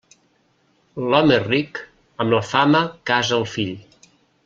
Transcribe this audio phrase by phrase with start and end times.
[1.11, 1.83] L'home ric,
[2.25, 3.77] amb la fama casa el fill.